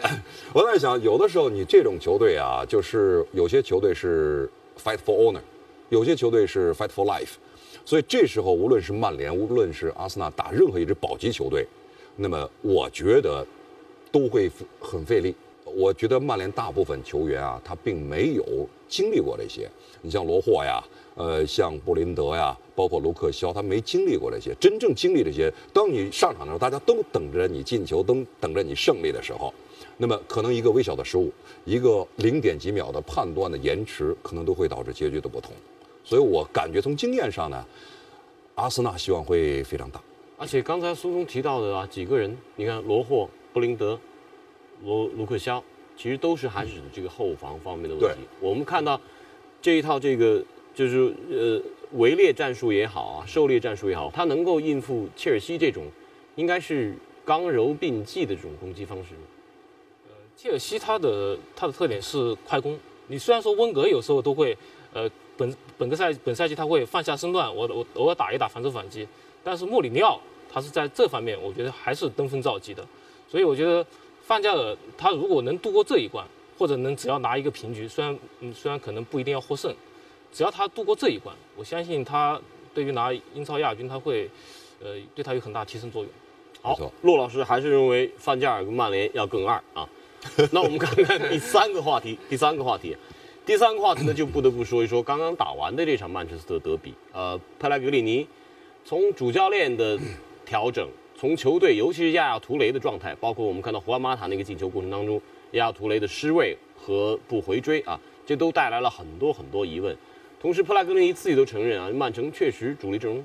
[0.51, 4.49] 我在想，有的时候你这种球队啊，就是有些球队是
[4.83, 5.39] fight for honor，
[5.87, 7.35] 有些球队是 fight for life，
[7.85, 11.67] 所以这时候无论是曼联，无论是阿森纳打任何一支保级球队，
[12.15, 13.45] 那么我觉得
[14.11, 15.35] 都会很费力。
[15.75, 18.45] 我觉得曼联大部分球员啊，他并没有
[18.87, 19.67] 经历过这些。
[20.01, 20.83] 你像罗霍呀，
[21.15, 24.53] 呃，像布林德呀，包括卢克肖，他没经历过这些。
[24.59, 29.51] 真正经历这些，当你上场的时候，大家都等着你进球，都等着你胜利的时候，
[29.97, 31.31] 那么可能一个微小的失误，
[31.65, 35.51] 一个零点几秒的判断的延迟，可能都会导致结局的不同。
[36.03, 37.65] 所以我感觉从经验上呢，
[38.55, 40.01] 阿森纳希望会非常大。
[40.37, 43.97] 而且刚才苏中提到的啊，几个人，你看罗霍、布林德、
[44.83, 45.63] 罗卢克肖，
[45.95, 48.21] 其实都是还是指这个后防方面的问题。
[48.41, 48.99] 我们看到
[49.61, 50.43] 这一套这个
[50.75, 51.61] 就是呃
[51.93, 55.85] 围猎战术也好啊，狩猎战术也好，它能够应付切尔西这种
[56.35, 59.11] 应该是刚柔并济的这种攻击方式。
[60.35, 62.77] 切尔西它的它的特点是快攻。
[63.07, 64.57] 你虽然说温格有时候都会，
[64.93, 69.07] 呃，本本个赛本赛季他会放下身段，我我偶尔打一打防守反击，
[69.43, 70.19] 但是莫里尼奥
[70.51, 72.85] 他是在这方面，我觉得还是登峰造极的。
[73.29, 73.85] 所以我觉得
[74.21, 76.25] 范加尔他如果能度过这一关，
[76.57, 79.73] 或者能只要拿一个平局，虽然嗯虽然可能不一定要获胜，
[80.31, 82.39] 只要他度过这一关，我相信他
[82.73, 84.29] 对于拿英超亚军他会，
[84.83, 86.11] 呃，对他有很大提升作用。
[86.61, 89.89] 好骆老师还是认为范加尔跟曼联要更二啊。
[90.51, 92.95] 那我们看看第三个话题，第三个话题，
[93.45, 96.93] 第三个话题呢，就不得不说一说刚刚打完的这场曼彻斯特德比。
[97.11, 98.25] 呃，佩莱格里尼
[98.85, 99.99] 从主教练的
[100.45, 109.93] 调整，从球队，尤其是亚亚图雷的状态，包括我们看到胡安马塔那个进球过程当中，亚亚图雷的失位和不回追啊，这都带来了很多很多疑问。
[110.39, 113.21] 同时，佩莱格里尼自己都承认啊，曼城确实主力阵容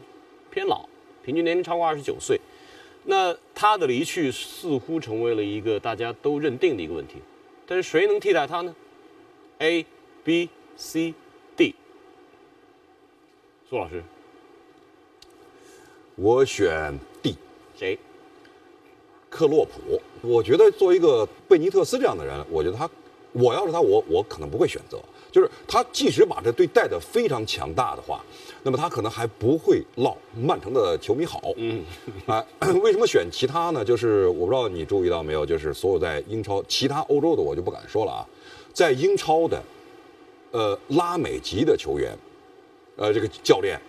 [0.50, 0.84] 偏老，
[1.24, 2.40] 平均年龄超过二十九岁。
[3.04, 7.18] 那他的离去似乎成为了一个大家都认定的一个问题，
[7.64, 8.74] 但是谁能替代他呢
[9.58, 9.86] ？A、
[10.28, 11.14] B、C、
[11.56, 11.74] D。
[13.66, 14.04] 苏老师，
[16.16, 17.34] 我选 D。
[17.74, 17.98] 谁？
[19.30, 22.86] 克洛普，我觉得作为一个贝尼特斯这样的人，我觉得他，
[23.32, 25.00] 我要是他，我我可能不会选择。
[25.32, 28.22] 就是他即使把这队带得非常强大的话，
[28.62, 31.40] 那么他可能还不会落曼城的球迷好。
[31.56, 31.82] 嗯，
[32.26, 32.44] 啊、
[32.82, 33.82] 为什么选其他呢？
[33.82, 38.26] 就是我不知道你注意到没有，就是所有在英超其他欧洲的我就不敢说了啊，
[38.74, 39.62] 在英超的，
[40.50, 42.16] 呃拉美籍的球员，
[42.96, 43.80] 呃这个教练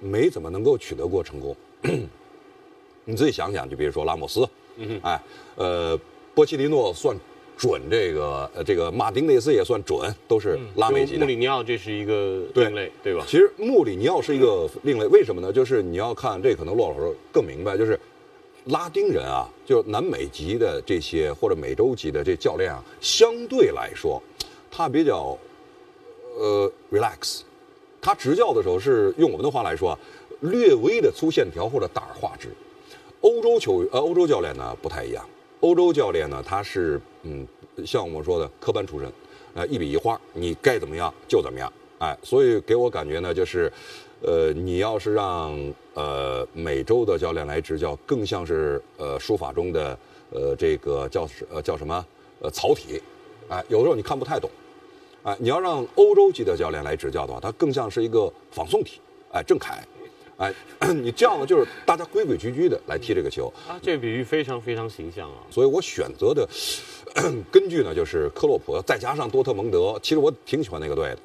[0.00, 1.56] 没怎么能够取得过成功。
[3.06, 5.22] 你自己想想，就比如说拉莫斯，嗯哎，
[5.56, 5.98] 呃，
[6.34, 7.14] 波切蒂诺算
[7.56, 13.22] 准这个，呃，这个马丁内斯也算准，都是拉美籍穆里尼奥这是一个另类，对吧？
[13.28, 15.52] 其实穆里尼奥是一个另类，为什么呢？
[15.52, 18.00] 就是你要看这，可能骆老师更明白，就是
[18.64, 24.22] 拉丁人啊，就南美籍的这些或者美洲籍的这教练啊，相对来说，
[24.70, 25.36] 他比较
[26.36, 27.40] 呃 relax，
[28.00, 29.98] 他执教的时候是用我们的话来说啊，
[30.40, 32.48] 略微的粗线条或者大画质。
[33.20, 35.26] 欧洲球呃欧洲教练呢不太一样，
[35.60, 37.46] 欧洲教练呢他是嗯
[37.86, 39.10] 像我们说的科班出身，
[39.54, 43.72] 呃一笔一画，你该怎么样就怎么样，哎，所以给我感觉呢就是，
[44.20, 45.58] 呃你要是让
[45.94, 49.98] 呃美洲的教练来执教，更像是呃书法中的
[50.30, 52.04] 呃这个叫呃叫什么？
[52.40, 53.00] 呃草体，
[53.48, 54.50] 哎，有的时候你看不太懂，
[55.24, 59.00] 哎，你要让欧洲级的教练来执教的话，他更像是一个仿宋体，
[59.32, 59.82] 哎，郑恺。
[60.36, 60.52] 哎，
[60.94, 65.36] 你这样呢，就是大家规规矩矩的来踢这个球，啊，这个比喻非常非常形象啊。
[65.50, 66.48] 所以我选择的
[67.52, 69.98] 根据呢就是克洛普，再加上多特蒙德。
[70.02, 71.18] 其实我挺喜欢那个队的，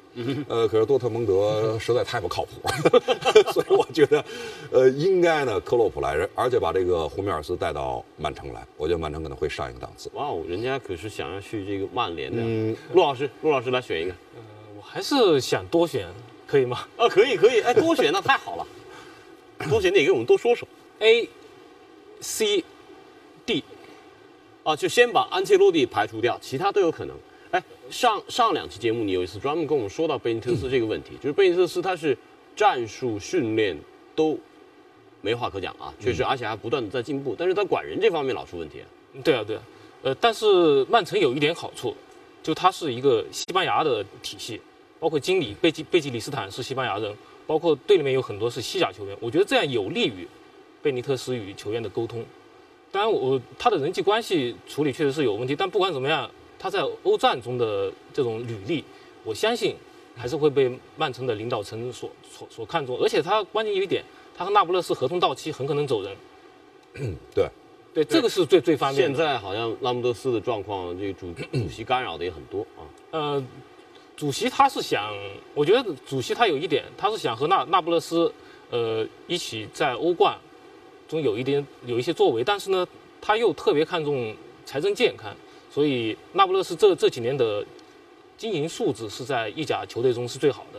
[0.48, 2.68] 呃，可是多特蒙德实在太不靠谱，
[3.52, 4.24] 所以我觉得，
[4.70, 10.08] 呃，应该呢克洛普来，而且把这个胡梅尔斯带到曼城来，我觉得曼城可能会上一个档次。
[10.14, 12.40] 哇哦，人家可是想要去这个曼联的。
[12.40, 14.14] 嗯陆老师，陆老师来选一个。
[14.76, 16.06] 我还是想多选，
[16.46, 18.66] 可以吗啊，可以可以，哎，多选那太好了，
[19.68, 20.66] 多选你也给我们多说说。
[21.00, 21.28] ？A、
[22.20, 22.64] C、
[23.44, 23.64] D，
[24.62, 27.16] 啊，就先把安切洛蒂排除掉，其他都有可能。
[27.50, 32.16] 哎，上上两期节目你有一次专门跟我们说到贝尼特斯这个问题，就是贝尼特斯他是
[32.54, 33.76] 战术训练
[34.14, 34.38] 都
[35.20, 38.86] 没话可讲啊，确实，而且还不断的在进步，但是他管人这方面老出问题啊。
[39.24, 39.62] 对啊对啊，
[40.02, 41.96] 呃，但是曼城有一点好处，
[42.42, 44.60] 就他是一个西班牙的体系，
[45.00, 47.12] 包括经理贝基贝基里斯坦是西班牙人，
[47.50, 50.24] 包括队里面有很多是西甲球员，我觉得这样有利于
[50.80, 52.24] 贝尼特斯与球员的沟通。
[52.92, 58.84] 当然我，他的人际关系处理确实是有问题，但不管怎么样，他在欧战中的这种履历，
[59.24, 59.74] 我相信
[60.16, 62.96] 还是会被曼城的领导层所所所看重。
[63.00, 64.04] 而且他关键有一点，
[64.36, 66.16] 他和那不勒斯合同到期，很可能走人。
[67.34, 67.48] 对，
[67.92, 69.16] 对，这个是最最方便现。
[69.16, 72.86] 在好像拉姆德斯的状况，这个主主席干扰的也很多啊。
[73.10, 73.44] 呃，
[74.20, 75.16] 主席他是想，
[75.54, 78.30] 我觉得主席他有一点，他是想和那那不勒斯，
[78.68, 80.36] 呃，一起在欧冠
[81.08, 82.86] 中有一点有一些作为，但是呢，
[83.18, 85.34] 他又特别看重财政健康，
[85.72, 87.64] 所以那不勒斯这这几年的
[88.36, 90.78] 经营素质是在意甲球队中是最好的，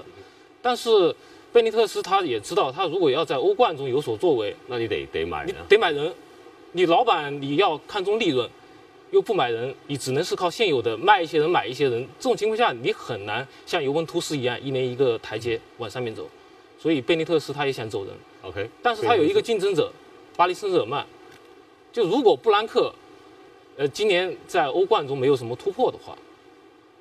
[0.62, 1.16] 但是
[1.52, 5.66] 贝尼特斯他也知道，他如果要在欧冠中有所作为，那你得得买你人啊。
[5.68, 6.14] 得买人，
[6.74, 8.48] 你老板你要看重利润，
[9.12, 12.06] 又不买人，你只能是靠现有的卖一些人买一些人。
[12.18, 16.28] 这种情况下，你很难像尤文图斯一样一年一个台阶往上面走。
[16.80, 19.92] 所以贝尼特斯他也想走人，OK，但是他有一个竞争者，
[20.36, 21.06] 巴黎圣日耳曼。
[21.94, 22.92] 就如果布兰克，
[23.78, 26.18] 呃，今年在欧冠中没有什么突破的话，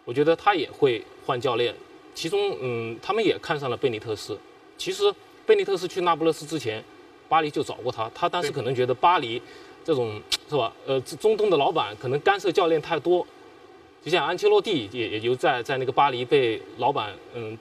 [0.04, 1.74] 我觉得他也会换教练。
[2.12, 4.36] 其中，嗯，他们也看上了贝尼特斯。
[4.76, 5.04] 其实，
[5.46, 6.84] 贝尼特斯去那不勒斯之前，
[7.28, 9.40] 巴黎就找过他，他当时可能觉得巴黎
[9.90, 10.72] 这种是吧？
[10.86, 13.26] 呃，中东的老板可能干涉教练太多，
[14.04, 17.58] 就像安切洛蒂也也就在在那个巴黎被老板嗯，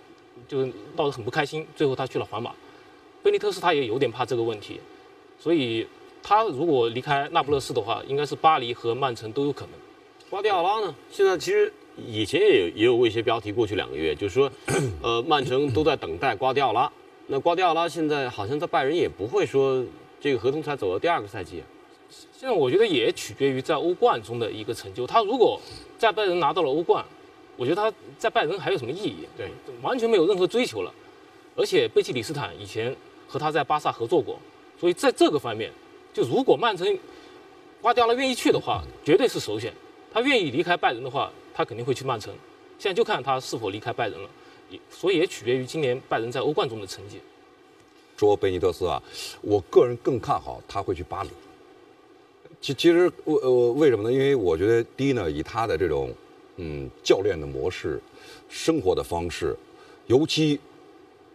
[0.47, 2.51] 就是闹得很不开心，最后他去了皇马。
[3.23, 4.79] 贝尼特斯他也有点怕这个问题，
[5.39, 5.87] 所以
[6.21, 9.71] 他如果离开那不勒斯的话，应该是巴黎和曼城都有可能。
[10.29, 10.93] 瓜迪奥拉呢？
[11.09, 14.51] 现在其实以前也也有过一些标题，过去两个月就是说，
[15.01, 16.91] 呃，曼城都在等待瓜迪奥拉。
[17.25, 19.83] 那瓜迪奥拉现在好像在拜仁也不会说
[20.21, 21.63] 这个合同才走到第二个赛季。
[22.09, 25.05] 现在我觉得也取决于在欧冠中的一个成就。
[25.05, 25.59] 他如果
[25.97, 27.05] 在拜仁拿到了欧冠，
[27.55, 29.27] 我觉得他在拜仁还有什么意义？
[29.37, 29.49] 对，
[29.81, 30.93] 完全没有任何追求了。
[31.55, 32.95] 而且贝基里斯坦以前
[33.27, 34.39] 和他在巴萨合作过，
[34.79, 35.71] 所以在这个方面，
[36.13, 36.97] 就如果曼城
[37.81, 39.73] 瓜掉了愿意去的话，绝对是首选。
[40.11, 42.33] 他愿意离开拜仁的话，他肯定会去曼城。
[42.79, 44.29] 现在就看他是否离开拜仁了，
[44.69, 47.19] 也所以也取决于今年拜仁在欧冠中的成绩。
[48.17, 49.01] 说贝尼特斯啊，
[49.41, 51.29] 我个人更看好他会去巴黎。
[52.61, 54.11] 其其实我呃为什么呢？
[54.11, 56.13] 因为我觉得第一呢，以他的这种
[56.57, 57.99] 嗯教练的模式、
[58.49, 59.55] 生活的方式，
[60.07, 60.59] 尤其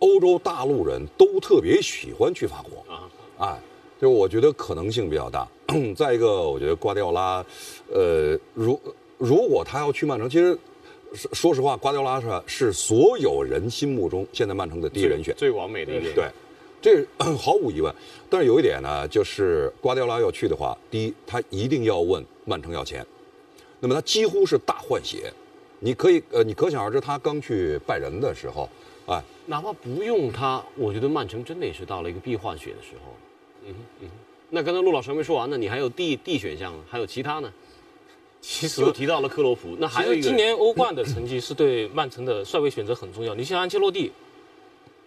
[0.01, 3.09] 欧洲大陆人都特别喜欢去法国啊，
[3.39, 3.61] 哎，
[4.01, 5.49] 就我觉得可能性比较大。
[5.97, 7.45] 再一个，我觉得瓜迪奥拉，
[7.91, 8.79] 呃，如
[9.17, 10.57] 如果他要去曼城，其实
[11.15, 15.35] 说说实话，瓜迪奥拉是是所有人心目中现在曼城的第一人选。
[15.37, 16.15] 最完美的一个人。
[16.15, 16.29] 对，
[16.85, 17.03] 这
[17.38, 17.92] 毫无疑问。
[18.29, 23.05] 但是有一点呢，就是瓜迪奥拉要去的话，第一，他一定要问曼城要钱。
[23.81, 25.33] 那么他几乎是大换血，
[25.81, 28.68] 你可以呃，你可想而知，他刚去拜仁的时候，
[29.07, 33.14] 哎，哪怕不用他，我觉得曼城真的也是到了一个必换血的时候。
[33.66, 34.11] 嗯哼嗯哼。
[34.51, 37.51] 那刚才陆老师还没说完呢，你还有 D D 选项呢，还有其他呢？
[38.40, 43.35] 其实又提到了克洛普，那还有一个今年欧冠的 成绩是对曼城的帅位选择很重要。
[43.35, 44.12] 你像安切洛蒂，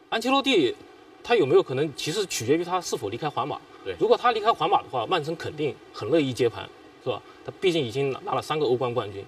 [0.09, 0.75] 安切洛蒂
[1.23, 3.59] 他有没有可能，其实取决于他是否离开皇马。
[3.83, 6.67] 对如果他离开皇马的话，曼城肯定很乐意接盘，
[7.03, 7.21] 是吧？
[7.45, 9.23] 他毕竟已经拿拿了三个欧冠冠军。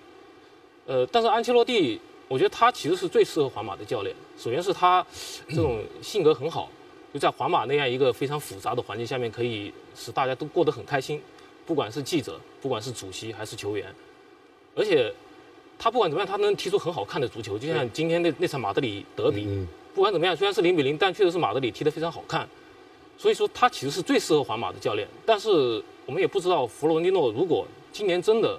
[0.85, 4.15] 呃，但是安切洛蒂，我觉得他其实是最适合皇马的教练。
[4.37, 5.05] 首先是他
[5.47, 6.69] 这种性格很好，
[7.13, 11.21] 就在皇马那样一个非常复杂的环境下面，可以使大家都过得很开心，
[11.65, 13.93] 不管是记者，不管是主席还是球员。
[14.75, 15.13] 而且
[15.77, 22.47] 他不管怎么样，他能踢出很好看的足球，就像今天那那场马德里德比，嗯不管怎么样，虽然是零比零，但确实是马德里踢得非常好看。
[23.17, 25.07] 所以说他其实是最适合皇马的教练。
[25.25, 28.57] 但是我们也不知道弗洛尼诺如果今年真的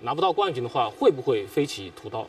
[0.00, 2.26] 拿不到冠军的话，会不会飞起屠刀？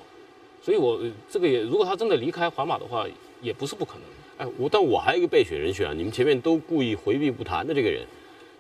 [0.62, 3.06] 所以我这个也，如果他真的离开皇马的话，
[3.42, 4.46] 也不是不可能。
[4.46, 8.06] 哎，我但我还有一个备选人选啊，你们前面都故意回避不谈的这个人，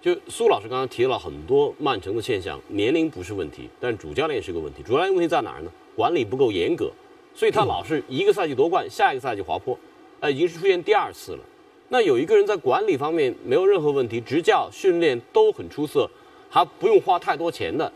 [0.01, 4.83] 就苏老师刚刚提了很多曼城的现象，年龄不是问题，但主教练是个问题。
[4.83, 5.71] 主教练问题在哪儿呢？
[5.95, 6.91] 管理不够严格，
[7.35, 9.77] 所以他老是一个赛季夺冠，下一个赛季滑坡，
[10.19, 11.39] 呃，已经是出现第二次了。
[11.89, 16.09] 那有一个人在管理方面没有任何问题，执教、训练都很出色，
[16.49, 17.91] 还不用花太多钱的，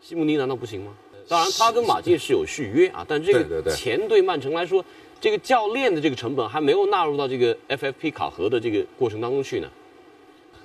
[0.00, 0.92] 西蒙尼难道不行吗？
[1.28, 4.82] 当然，他跟马竞是有续约啊，但这个钱对曼城来说，
[5.20, 9.68] 这个教练的这个成本还没有纳入到这个 FFP 考核的这个过程当中去呢。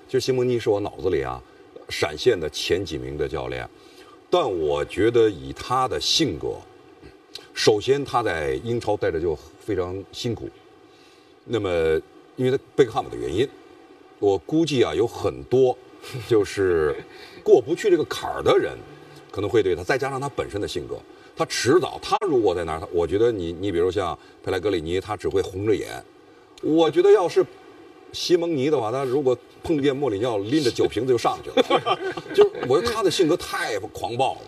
[0.07, 1.41] 其实西蒙尼是我脑子里啊
[1.89, 3.69] 闪现的前几名的教练，
[4.29, 6.55] 但我觉得以他的性格，
[7.53, 10.49] 首先他在英超待着就非常辛苦，
[11.45, 11.69] 那么
[12.35, 13.47] 因为他贝克汉姆的原因，
[14.19, 15.77] 我估计啊有很多
[16.27, 16.95] 就是
[17.43, 18.77] 过不去这个坎儿的人，
[19.31, 20.97] 可能会对他，再加上他本身的性格，
[21.35, 26.03] 他迟早他如果在那儿，他我觉得你你比如像佩莱格里尼，他只会红着眼。
[26.61, 27.45] 我觉得要是
[28.13, 31.99] 西蒙尼的话，他如果碰见莫里尼奥，拎着酒瓶子就上去了。
[32.33, 34.41] 就是我觉得他的性格太狂暴了。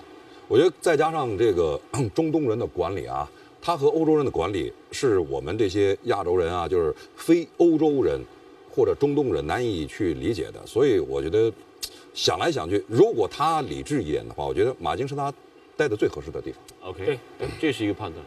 [0.47, 1.79] 我觉得再加上这个
[2.13, 3.29] 中东人的管理啊，
[3.61, 8.19] 他和欧洲人的管理是我们这些亚洲人啊，就是非欧洲人
[8.69, 10.65] 或者中东人难以去理解的。
[10.65, 11.51] 所以我觉得
[12.13, 15.33] 想来想去，如果他理智一点的话，我觉得马竞是他
[15.75, 16.61] 待的最合适的地方。
[16.89, 18.23] OK，对哎这是一个判断。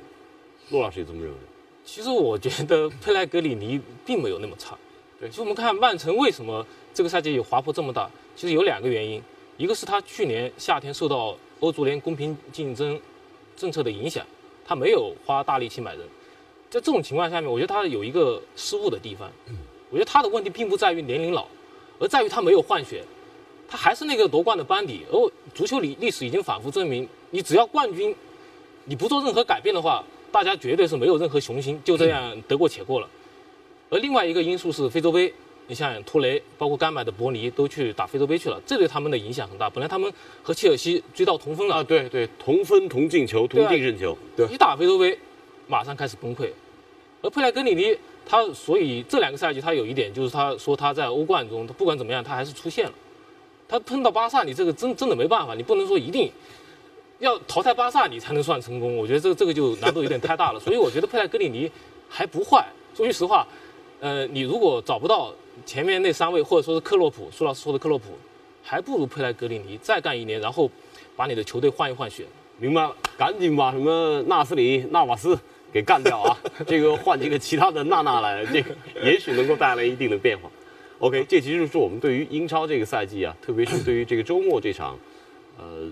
[0.71, 1.37] 骆老师也这么认为？
[1.85, 4.77] 其实我觉得佩莱格里尼并没有那么差。
[5.19, 9.23] 对其实我们看曼城为什么这个赛季有滑坡这么大，其实有两个原因，
[9.57, 13.01] 一个是他去年夏天受到欧足联公平竞争
[13.57, 14.25] 政策的影响，
[14.65, 16.01] 他没有花大力气买人。
[16.71, 19.31] 在这种情况下面，我觉得他有一个失误的地方。
[19.91, 21.47] 我觉得他的问题并不在于年龄老，
[21.99, 23.03] 而在于他没有换血，
[23.67, 25.01] 他还是那个夺冠的班底。
[25.11, 28.15] 而足球历历史已经反复证明，你只要冠军，
[28.85, 33.09] 你不做任何改变的话，大家绝对是没有任何雄心，就这样得过且过了。
[33.89, 35.33] 而另外一个因素是非洲杯，
[35.69, 39.69] 你像图雷，包括甘买的伯尼都去打非洲杯去了，这对他们的影响很大。
[39.69, 40.11] 本来他们
[40.43, 44.19] 和切尔西追到同分了，啊，对对，同分同进球，同对啊净胜球。
[44.51, 45.17] 一打非洲杯，
[45.67, 46.51] 马上开始崩溃。
[47.21, 52.93] 而佩莱格里尼他，所以这两个赛季他有一点就是他说他在欧冠中，他不管怎么样，他还是出现了。
[53.69, 56.33] 他碰到巴萨，你这个真真的没办法，你不能说一定
[57.19, 58.97] 要淘汰巴萨你才能算成功。
[58.97, 60.59] 我觉得这个这个就难度有点太大了。
[60.59, 61.71] 所以我觉得佩莱格里尼
[62.09, 62.67] 还不坏。
[62.95, 63.47] 说句实话，
[64.01, 65.33] 呃，你如果找不到
[65.67, 68.07] 前面那三位，或者说是克洛普，苏老师说的克洛普，
[68.63, 70.71] 还不如佩莱格里尼再干一年，然后
[71.17, 72.25] 把你的球队换一换血。
[72.59, 75.39] 明白了，赶紧把什么纳斯里、纳瓦斯
[75.73, 76.39] 给干掉啊！
[76.67, 80.51] 这个换几个其他的娜娜来，这个也许能够带来一定的变化。
[80.99, 84.99] OK，这其实就是我们对于英超这个赛季啊，特别是对于这个周末这场，
[85.57, 85.89] 呃，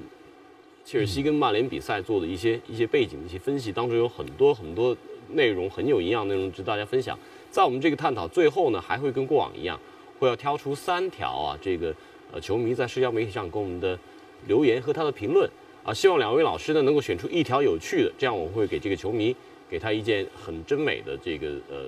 [0.85, 4.97] 切尔西跟曼联比赛做的一些一些背景的一些分析，当中有很多很多
[5.33, 7.17] 内容很有营养内容值得大家分享。
[7.57, 9.81] 在我们这个探讨最后呢，还会跟过往一样，
[10.19, 11.95] 会要挑出三条啊，这个
[12.31, 13.99] 呃球迷在社交媒体上给我们的
[14.47, 15.49] 留言和他的评论
[15.83, 19.35] 啊，希望两位老师呢能够选出一条有趣的，这样我会给这个球迷
[19.71, 21.87] 给他一件很真美的这个呃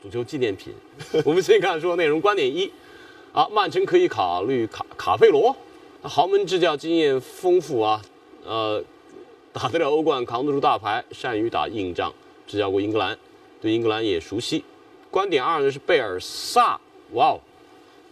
[0.00, 0.72] 足球纪念品。
[1.26, 2.70] 我们先看说内容观点一
[3.32, 5.56] 啊，曼城可以考虑卡卡佩罗，
[6.00, 8.00] 豪门执教经验丰富啊，
[8.46, 8.80] 呃，
[9.52, 12.14] 打得了欧冠，扛得住大牌，善于打硬仗，
[12.46, 13.18] 执教过英格兰，
[13.60, 14.62] 对英格兰也熟悉。
[15.10, 16.78] 观点二呢是贝尔萨，
[17.12, 17.40] 哇哦，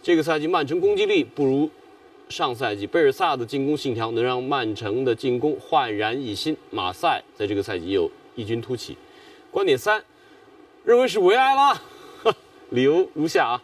[0.01, 1.69] 这个赛季曼城攻击力不如
[2.29, 6.57] 上赛季，贝尔萨的进攻信条能让曼城的进攻焕然一新。
[6.71, 8.97] 马赛在这个赛季又异军突起。
[9.51, 10.03] 观点三，
[10.83, 11.79] 认为是维埃拉，
[12.71, 13.63] 理由如下啊，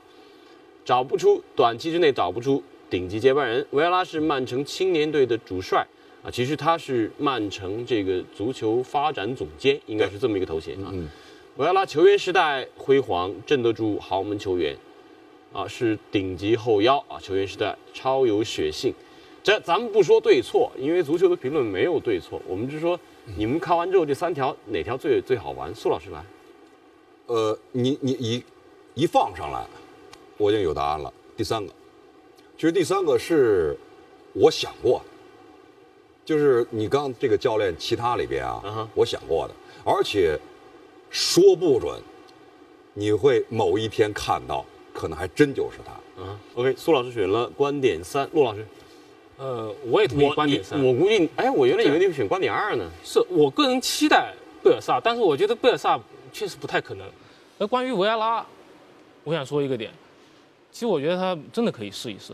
[0.85, 3.65] 找不出短期之内找不出顶级接班人。
[3.71, 5.85] 维埃拉是曼城青年队的主帅
[6.23, 10.93] 啊，其实他是曼城这个足球发展总监，应该是这么一个头衔啊。
[11.57, 14.75] 维埃拉球员时代辉煌，镇得住豪门球员，
[15.51, 18.91] 啊，是顶级后腰啊，球员时代超有血性。
[19.43, 22.99] 这咱们不说对错，因为足球的评论没有对错，我们就说
[23.37, 25.73] 你们看完之后这三条哪条最最好玩？
[25.75, 26.25] 苏老师来。
[27.27, 28.43] 呃，你你一
[28.95, 29.63] 一放上来，
[30.37, 31.13] 我已经有答案了。
[31.37, 31.71] 第三个，
[32.57, 33.77] 其实第三个是
[34.33, 35.05] 我想过的，
[36.25, 40.39] 就是你刚这个教练其他里边啊我想过的，而且
[41.13, 42.02] 说不准，
[42.95, 45.91] 你会某一天看到，可能还真就是他。
[46.23, 48.65] 啊，OK，苏老师选了观点三，陆老师，
[49.38, 50.84] 呃，我也同意观点三。
[50.84, 52.89] 我估计，哎，我原来以为你会选观点二呢。
[53.04, 55.99] 是我个人期待贝尔萨，但是我觉得贝尔萨
[56.32, 57.08] 确实不太可能。
[57.60, 58.43] 而关于维埃拉，
[59.23, 59.91] 我想说一个点，
[60.71, 62.34] 其实我觉得他真的可以试一试。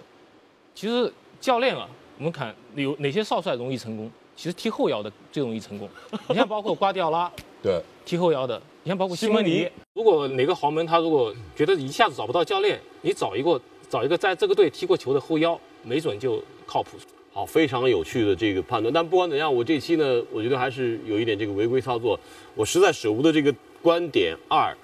[0.73, 1.11] 其实
[1.41, 1.85] 教练啊，
[2.17, 4.09] 我们看有哪些少帅容易成功？
[4.37, 5.89] 其实踢后腰的最容易成功。
[6.29, 7.29] 你看，包括瓜迪奥拉
[7.61, 9.67] 对，踢后腰的，你看包括西蒙尼。
[9.93, 16.91] 如果哪个豪门他如果觉得一下子找不到教练，你找一个找一个在这个队踢过球的后腰，没准就靠谱。
[17.31, 18.91] 好，非常有趣的这个判断。
[18.91, 22.19] 但不管怎样，我这期呢，我觉得还是有一点这个违规操作。
[22.55, 24.75] 我实在舍不得这个观点二，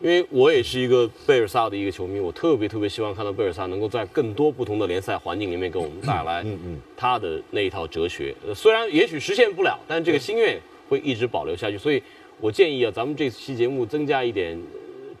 [0.00, 8.34] 因为我也是一个贝尔萨的一个球迷，我特别特别希望看到贝尔萨能够在更多不同的联赛环境里面给我们带来嗯嗯，他的那一套哲学。
[8.46, 11.76] 呃虽然也许实现不了，但这个心愿会一直保留下去。
[11.76, 12.02] 所以
[12.40, 14.58] 我建议啊，咱们这期节目增加一点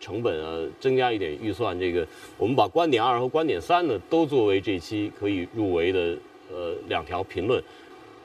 [0.00, 1.78] 成本啊，增加一点预算。
[1.78, 2.06] 这个
[2.38, 6.16] 我们把观点二和观点三呢，都作为这期可以入围的
[6.50, 7.62] 呃两条评论。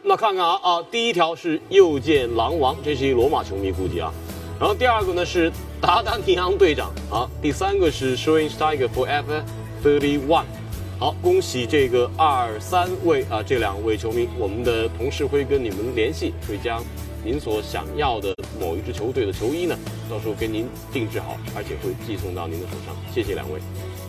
[0.01, 4.13] 那看看啊啊，第一条是又见狼王，这是一罗马球迷估计啊。
[4.57, 9.43] 然后第二个呢是达达尼昂队长啊，第三个是 Showing Tiger Forever
[9.83, 10.45] Thirty One。
[10.97, 16.81] 好，恭喜这个二三位啊，这两位球迷，我们的同事会跟你们联系，会将
[17.25, 19.75] 您所想要的某一支球队的球衣呢，
[20.07, 22.95] 到时候给您定制好，而且会寄送到您的手上。
[23.11, 23.59] 谢谢两位，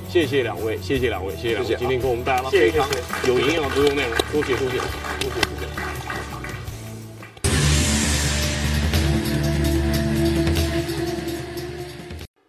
[0.07, 2.87] 谢谢两位，谢谢两位，谢谢两位，谢谢啊今天给我们带来了非常
[3.27, 5.67] 有营养的足球内容，多谢多谢，多谢多谢。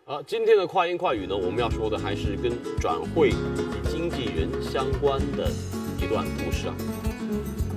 [0.03, 5.49] 好，今天的快言快语呢，我们要说的还是跟转会以及经纪人相关的
[5.97, 6.75] 一段故事啊。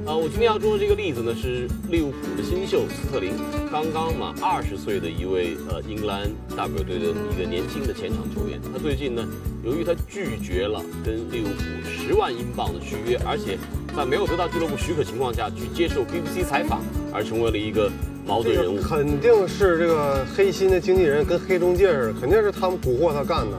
[0.07, 3.33] 啊，我今天要说的这个例子呢，是利物浦的新秀斯特林，
[3.71, 8.59] 刚刚满二十岁的一位呃英格兰大表队的一个年轻的前场球员。
[8.73, 9.23] 他最近呢，
[9.63, 13.59] 由于他拒绝了跟利物浦十万英镑的续约，而且
[13.95, 16.81] 在没有得到俱乐部许可情况下去接受 BBC 采访，
[17.13, 17.91] 而成为了一个
[18.27, 18.83] 矛盾人物个。
[18.83, 23.57] 肯定是这个黑心的经纪人跟黑中介似的，肯定是他们蛊惑他干的。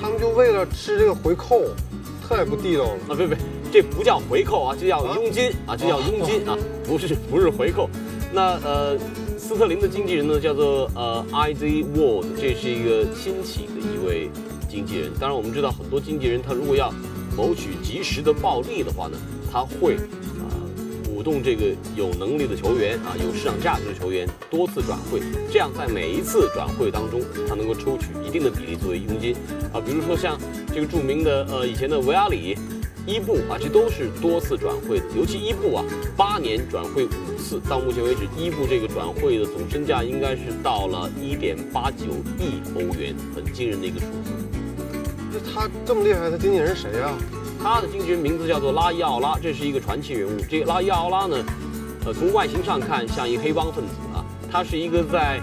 [0.00, 1.62] 他们就为了吃这个回扣，
[2.26, 2.90] 太不地道了。
[3.08, 3.34] 啊，不不，
[3.74, 7.90] 这不叫回扣啊，这叫佣金啊，这叫佣金啊，不是不是回扣。
[8.32, 8.96] 那呃，
[9.36, 11.66] 斯特林的经纪人呢叫做呃 I Z
[11.96, 14.30] Ward，这是一个新起的一位
[14.70, 15.10] 经纪人。
[15.18, 16.94] 当然，我们知道很多经纪人他如果要
[17.36, 19.18] 谋取及时的暴利的话呢，
[19.50, 20.46] 他会啊、
[21.04, 25.18] 鼓动这个有能力的球员啊，有市场价值的球员多次转会，
[25.50, 29.34] 这样在每一次转会当中，他能够抽取一定的比例作为佣金
[29.72, 29.82] 啊。
[29.84, 30.38] 比如说像
[30.72, 32.56] 这个著名的呃以前的维阿里。
[33.06, 35.84] 伊布啊，这都是多次转会的，尤其伊布啊，
[36.16, 42.06] 八年转会五次，到目前为止，伊布这个转会的总身价应该是到了一点八九
[42.38, 44.32] 亿欧元，很惊人的一个数字。
[45.32, 47.12] 那他这么厉害，他经纪人谁啊？
[47.62, 50.40] 他的经纪人名字叫做拉伊奥拉，这是一个传奇人物。
[50.48, 51.36] 这个拉伊奥拉呢，
[52.06, 55.40] 呃，从外形上看像一个黑帮分子啊，他是一个在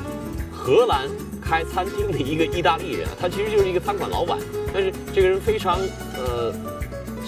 [0.51, 1.07] 荷兰
[1.41, 4.37] 开餐厅的一个意大利人啊，他其实就是一个餐馆老板，
[4.73, 5.79] 但是这个人非常
[6.15, 6.53] 呃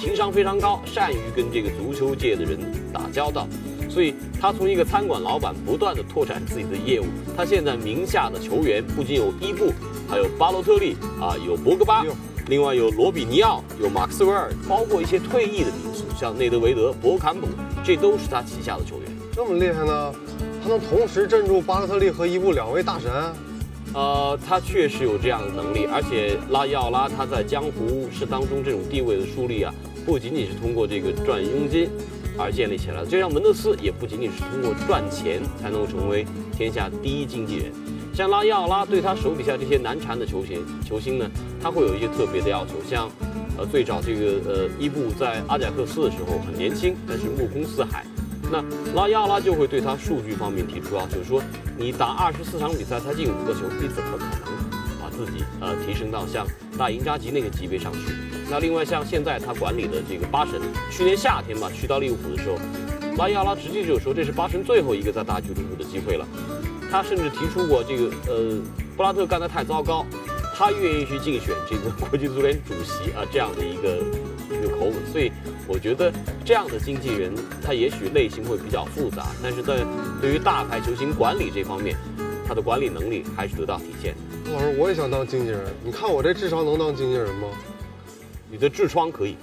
[0.03, 2.59] 情商非常高，善于跟这个足球界的人
[2.91, 3.47] 打交道，
[3.89, 7.05] 所以他从一个餐馆老板不断的拓展自己的业务。
[7.37, 9.71] 他现在名下的球员不仅有伊布，
[10.09, 12.05] 还有巴洛特利啊，有博格巴。
[12.47, 17.47] 另外有罗比尼奥，有马克斯韦尔，包括一些退役的名宿，像内德维德、博坎普，
[17.81, 19.09] 这都是他旗下的球员。
[19.31, 20.13] 这么厉害呢？
[20.61, 23.09] 他能同时镇住巴洛特利和伊布两位大神？
[23.93, 29.73] 呃，他确实有这样的能力，而且拉伊奥拉他在江湖是当中这种地位的树立啊，
[30.05, 31.89] 不仅仅是通过这个赚佣金
[32.37, 37.71] 而建立起来的，就像门德斯也不仅仅是通过赚钱才能成为天下第一经纪人。
[38.13, 41.29] 像拉伊奥拉对他手底下这些难缠的球星球星呢，
[41.61, 43.09] 他会有一些特别的要求，像
[43.57, 48.05] 呃最早这个呃伊布在阿贾克斯的时候很年轻，但是目空四海。
[48.51, 51.41] 那拉伊奥拉就会对他数据方面提出要求，说
[51.75, 54.52] 你打二十四场比赛才进五个球，你怎么可能
[55.14, 56.45] 自己呃提升到像
[56.78, 57.99] 大赢扎吉那个级别上去？
[58.49, 60.59] 那另外像现在他管理的这个巴神，
[60.91, 62.57] 去年夏天吧去到利物浦的时候，
[63.18, 66.28] 拉伊奥拉直接就说这是巴神最后一个在大俱乐部的机会了。
[66.91, 68.61] 他甚至提出过这个呃
[68.95, 70.05] 布拉特干得太糟糕，
[70.55, 73.97] 他愿意去竞选这个国际足联主席啊这样的一个
[74.55, 75.32] 一个口吻，所以
[75.68, 76.14] 我觉得
[76.45, 77.34] 这样的经纪人
[77.66, 79.84] 他也许类型会比较复杂，但是在
[80.22, 81.95] 对于大牌球星管理这方面，
[82.47, 84.14] 他的管理能力还是得到体现。
[84.53, 85.59] 老师，我也想当经纪人。
[85.83, 87.47] 你看我这智商能当经纪人吗？
[88.51, 89.35] 你的痔疮可以。